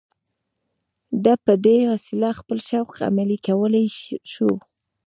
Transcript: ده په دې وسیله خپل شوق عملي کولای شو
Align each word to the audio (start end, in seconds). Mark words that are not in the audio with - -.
ده 1.23 1.33
په 1.45 1.53
دې 1.65 1.77
وسیله 1.91 2.29
خپل 2.39 2.57
شوق 2.67 2.89
عملي 3.07 3.37
کولای 3.47 3.85
شو 4.33 4.51